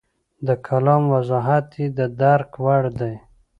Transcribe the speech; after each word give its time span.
د 0.47 0.49
کلام 0.67 1.03
وضاحت 1.13 1.67
یې 1.79 1.87
د 1.97 1.99
درک 2.21 2.51
وړ 2.63 2.83
دی. 2.99 3.15